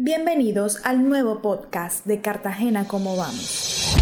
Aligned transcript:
Bienvenidos 0.00 0.86
al 0.86 1.08
nuevo 1.08 1.42
podcast 1.42 2.06
de 2.06 2.20
Cartagena 2.20 2.86
Cómo 2.86 3.16
Vamos. 3.16 3.96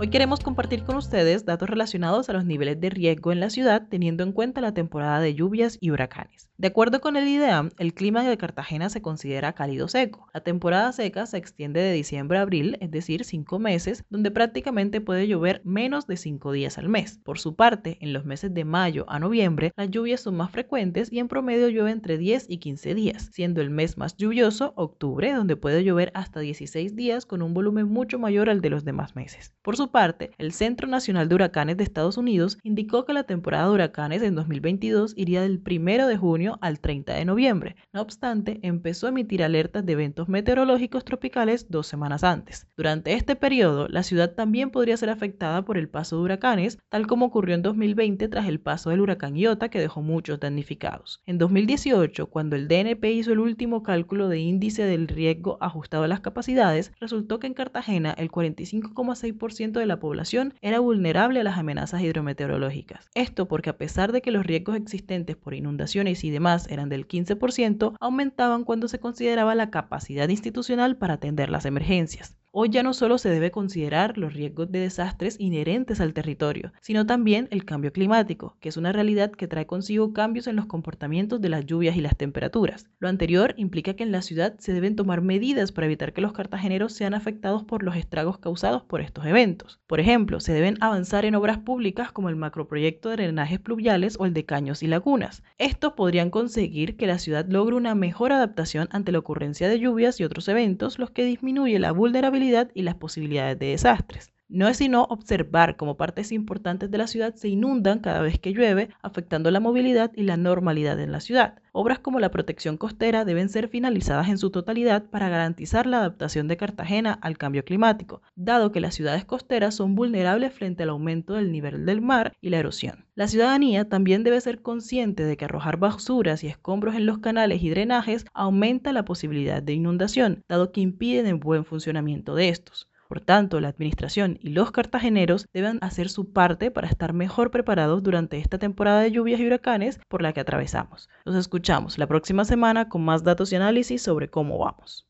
Hoy 0.00 0.10
queremos 0.10 0.40
compartir 0.40 0.82
con 0.82 0.96
ustedes 0.96 1.44
datos 1.44 1.70
relacionados 1.70 2.28
a 2.28 2.32
los 2.32 2.44
niveles 2.44 2.80
de 2.80 2.90
riesgo 2.90 3.30
en 3.30 3.38
la 3.38 3.48
ciudad 3.50 3.86
teniendo 3.88 4.24
en 4.24 4.32
cuenta 4.32 4.60
la 4.60 4.74
temporada 4.74 5.20
de 5.20 5.36
lluvias 5.36 5.78
y 5.80 5.92
huracanes. 5.92 6.49
De 6.60 6.68
acuerdo 6.68 7.00
con 7.00 7.16
el 7.16 7.26
IDEAM, 7.26 7.70
el 7.78 7.94
clima 7.94 8.22
de 8.22 8.36
Cartagena 8.36 8.90
se 8.90 9.00
considera 9.00 9.54
cálido 9.54 9.88
seco. 9.88 10.28
La 10.34 10.42
temporada 10.42 10.92
seca 10.92 11.24
se 11.24 11.38
extiende 11.38 11.80
de 11.80 11.94
diciembre 11.94 12.36
a 12.36 12.42
abril, 12.42 12.76
es 12.82 12.90
decir, 12.90 13.24
cinco 13.24 13.58
meses, 13.58 14.04
donde 14.10 14.30
prácticamente 14.30 15.00
puede 15.00 15.26
llover 15.26 15.62
menos 15.64 16.06
de 16.06 16.18
cinco 16.18 16.52
días 16.52 16.76
al 16.76 16.90
mes. 16.90 17.18
Por 17.24 17.38
su 17.38 17.56
parte, 17.56 17.96
en 18.02 18.12
los 18.12 18.26
meses 18.26 18.52
de 18.52 18.66
mayo 18.66 19.06
a 19.08 19.18
noviembre, 19.18 19.72
las 19.74 19.90
lluvias 19.90 20.20
son 20.20 20.36
más 20.36 20.50
frecuentes 20.50 21.10
y 21.10 21.18
en 21.18 21.28
promedio 21.28 21.70
llueve 21.70 21.92
entre 21.92 22.18
10 22.18 22.44
y 22.50 22.58
15 22.58 22.94
días, 22.94 23.30
siendo 23.32 23.62
el 23.62 23.70
mes 23.70 23.96
más 23.96 24.18
lluvioso 24.18 24.74
octubre, 24.76 25.32
donde 25.32 25.56
puede 25.56 25.82
llover 25.82 26.12
hasta 26.14 26.40
16 26.40 26.94
días 26.94 27.24
con 27.24 27.40
un 27.40 27.54
volumen 27.54 27.88
mucho 27.88 28.18
mayor 28.18 28.50
al 28.50 28.60
de 28.60 28.68
los 28.68 28.84
demás 28.84 29.16
meses. 29.16 29.54
Por 29.62 29.78
su 29.78 29.90
parte, 29.90 30.32
el 30.36 30.52
Centro 30.52 30.86
Nacional 30.88 31.30
de 31.30 31.36
Huracanes 31.36 31.78
de 31.78 31.84
Estados 31.84 32.18
Unidos 32.18 32.58
indicó 32.62 33.06
que 33.06 33.14
la 33.14 33.24
temporada 33.24 33.64
de 33.64 33.72
huracanes 33.72 34.20
en 34.20 34.34
2022 34.34 35.14
iría 35.16 35.40
del 35.40 35.62
1 35.66 36.06
de 36.06 36.18
junio 36.18 36.49
al 36.60 36.80
30 36.80 37.14
de 37.14 37.24
noviembre. 37.24 37.76
No 37.92 38.00
obstante, 38.00 38.60
empezó 38.62 39.06
a 39.06 39.10
emitir 39.10 39.42
alertas 39.42 39.84
de 39.84 39.92
eventos 39.92 40.28
meteorológicos 40.28 41.04
tropicales 41.04 41.70
dos 41.70 41.86
semanas 41.86 42.24
antes. 42.24 42.66
Durante 42.76 43.14
este 43.14 43.36
periodo, 43.36 43.88
la 43.88 44.02
ciudad 44.02 44.34
también 44.34 44.70
podría 44.70 44.96
ser 44.96 45.10
afectada 45.10 45.64
por 45.64 45.78
el 45.78 45.88
paso 45.88 46.16
de 46.16 46.22
huracanes, 46.22 46.78
tal 46.88 47.06
como 47.06 47.26
ocurrió 47.26 47.54
en 47.54 47.62
2020 47.62 48.28
tras 48.28 48.48
el 48.48 48.60
paso 48.60 48.90
del 48.90 49.00
huracán 49.00 49.36
Iota 49.36 49.68
que 49.68 49.80
dejó 49.80 50.02
muchos 50.02 50.40
damnificados. 50.40 51.22
En 51.26 51.38
2018, 51.38 52.26
cuando 52.26 52.56
el 52.56 52.68
DNP 52.68 53.04
hizo 53.12 53.32
el 53.32 53.38
último 53.38 53.82
cálculo 53.82 54.28
de 54.28 54.38
índice 54.38 54.84
del 54.84 55.08
riesgo 55.08 55.58
ajustado 55.60 56.04
a 56.04 56.08
las 56.08 56.20
capacidades, 56.20 56.92
resultó 57.00 57.38
que 57.38 57.46
en 57.46 57.54
Cartagena 57.54 58.12
el 58.12 58.30
45,6% 58.30 59.72
de 59.72 59.86
la 59.86 60.00
población 60.00 60.54
era 60.60 60.80
vulnerable 60.80 61.40
a 61.40 61.44
las 61.44 61.58
amenazas 61.58 62.02
hidrometeorológicas. 62.02 63.08
Esto 63.14 63.46
porque 63.48 63.70
a 63.70 63.78
pesar 63.78 64.12
de 64.12 64.22
que 64.22 64.30
los 64.30 64.46
riesgos 64.46 64.76
existentes 64.76 65.36
por 65.36 65.54
inundaciones 65.54 66.24
y 66.24 66.30
demás 66.30 66.39
eran 66.68 66.88
del 66.88 67.06
15%, 67.06 67.94
aumentaban 68.00 68.64
cuando 68.64 68.88
se 68.88 68.98
consideraba 68.98 69.54
la 69.54 69.70
capacidad 69.70 70.28
institucional 70.28 70.96
para 70.96 71.14
atender 71.14 71.50
las 71.50 71.66
emergencias. 71.66 72.39
Hoy 72.52 72.68
ya 72.70 72.82
no 72.82 72.94
solo 72.94 73.16
se 73.18 73.28
debe 73.28 73.52
considerar 73.52 74.18
los 74.18 74.34
riesgos 74.34 74.72
de 74.72 74.80
desastres 74.80 75.38
inherentes 75.38 76.00
al 76.00 76.12
territorio, 76.12 76.72
sino 76.80 77.06
también 77.06 77.46
el 77.52 77.64
cambio 77.64 77.92
climático, 77.92 78.56
que 78.58 78.68
es 78.68 78.76
una 78.76 78.90
realidad 78.90 79.30
que 79.30 79.46
trae 79.46 79.66
consigo 79.66 80.12
cambios 80.12 80.48
en 80.48 80.56
los 80.56 80.66
comportamientos 80.66 81.40
de 81.40 81.48
las 81.48 81.64
lluvias 81.64 81.94
y 81.94 82.00
las 82.00 82.16
temperaturas. 82.16 82.86
Lo 82.98 83.08
anterior 83.08 83.54
implica 83.56 83.94
que 83.94 84.02
en 84.02 84.10
la 84.10 84.20
ciudad 84.20 84.56
se 84.58 84.72
deben 84.72 84.96
tomar 84.96 85.20
medidas 85.22 85.70
para 85.70 85.86
evitar 85.86 86.12
que 86.12 86.22
los 86.22 86.32
cartageneros 86.32 86.92
sean 86.92 87.14
afectados 87.14 87.62
por 87.62 87.84
los 87.84 87.94
estragos 87.94 88.38
causados 88.38 88.82
por 88.82 89.00
estos 89.00 89.26
eventos. 89.26 89.78
Por 89.86 90.00
ejemplo, 90.00 90.40
se 90.40 90.52
deben 90.52 90.76
avanzar 90.80 91.24
en 91.24 91.36
obras 91.36 91.58
públicas 91.58 92.10
como 92.10 92.30
el 92.30 92.36
macroproyecto 92.36 93.10
de 93.10 93.16
drenajes 93.16 93.60
pluviales 93.60 94.16
o 94.18 94.26
el 94.26 94.34
de 94.34 94.44
caños 94.44 94.82
y 94.82 94.88
lagunas. 94.88 95.44
Estos 95.58 95.92
podrían 95.92 96.30
conseguir 96.30 96.96
que 96.96 97.06
la 97.06 97.20
ciudad 97.20 97.46
logre 97.48 97.76
una 97.76 97.94
mejor 97.94 98.32
adaptación 98.32 98.88
ante 98.90 99.12
la 99.12 99.20
ocurrencia 99.20 99.68
de 99.68 99.78
lluvias 99.78 100.18
y 100.18 100.24
otros 100.24 100.48
eventos, 100.48 100.98
los 100.98 101.12
que 101.12 101.24
disminuye 101.24 101.78
la 101.78 101.92
vulnerabilidad 101.92 102.39
y 102.74 102.82
las 102.82 102.94
posibilidades 102.96 103.58
de 103.58 103.66
desastres. 103.66 104.32
No 104.52 104.66
es 104.66 104.78
sino 104.78 105.04
observar 105.04 105.76
cómo 105.76 105.96
partes 105.96 106.32
importantes 106.32 106.90
de 106.90 106.98
la 106.98 107.06
ciudad 107.06 107.36
se 107.36 107.46
inundan 107.46 108.00
cada 108.00 108.20
vez 108.20 108.40
que 108.40 108.52
llueve, 108.52 108.88
afectando 109.00 109.48
la 109.52 109.60
movilidad 109.60 110.10
y 110.16 110.24
la 110.24 110.36
normalidad 110.36 110.98
en 110.98 111.12
la 111.12 111.20
ciudad. 111.20 111.62
Obras 111.70 112.00
como 112.00 112.18
la 112.18 112.32
protección 112.32 112.76
costera 112.76 113.24
deben 113.24 113.48
ser 113.48 113.68
finalizadas 113.68 114.28
en 114.28 114.38
su 114.38 114.50
totalidad 114.50 115.04
para 115.04 115.28
garantizar 115.28 115.86
la 115.86 115.98
adaptación 115.98 116.48
de 116.48 116.56
Cartagena 116.56 117.12
al 117.12 117.38
cambio 117.38 117.64
climático, 117.64 118.22
dado 118.34 118.72
que 118.72 118.80
las 118.80 118.96
ciudades 118.96 119.24
costeras 119.24 119.76
son 119.76 119.94
vulnerables 119.94 120.52
frente 120.52 120.82
al 120.82 120.88
aumento 120.88 121.34
del 121.34 121.52
nivel 121.52 121.86
del 121.86 122.00
mar 122.00 122.32
y 122.40 122.50
la 122.50 122.58
erosión. 122.58 123.06
La 123.14 123.28
ciudadanía 123.28 123.88
también 123.88 124.24
debe 124.24 124.40
ser 124.40 124.62
consciente 124.62 125.22
de 125.22 125.36
que 125.36 125.44
arrojar 125.44 125.76
basuras 125.76 126.42
y 126.42 126.48
escombros 126.48 126.96
en 126.96 127.06
los 127.06 127.18
canales 127.18 127.62
y 127.62 127.70
drenajes 127.70 128.26
aumenta 128.34 128.92
la 128.92 129.04
posibilidad 129.04 129.62
de 129.62 129.74
inundación, 129.74 130.42
dado 130.48 130.72
que 130.72 130.80
impiden 130.80 131.26
el 131.26 131.34
buen 131.36 131.64
funcionamiento 131.64 132.34
de 132.34 132.48
estos. 132.48 132.88
Por 133.10 133.20
tanto, 133.20 133.58
la 133.58 133.66
administración 133.66 134.38
y 134.40 134.50
los 134.50 134.70
cartageneros 134.70 135.48
deben 135.52 135.80
hacer 135.82 136.08
su 136.08 136.32
parte 136.32 136.70
para 136.70 136.86
estar 136.86 137.12
mejor 137.12 137.50
preparados 137.50 138.04
durante 138.04 138.38
esta 138.38 138.58
temporada 138.58 139.00
de 139.00 139.10
lluvias 139.10 139.40
y 139.40 139.46
huracanes 139.46 139.98
por 140.06 140.22
la 140.22 140.32
que 140.32 140.38
atravesamos. 140.38 141.08
Nos 141.24 141.34
escuchamos 141.34 141.98
la 141.98 142.06
próxima 142.06 142.44
semana 142.44 142.88
con 142.88 143.04
más 143.04 143.24
datos 143.24 143.50
y 143.50 143.56
análisis 143.56 144.00
sobre 144.00 144.30
cómo 144.30 144.58
vamos. 144.58 145.09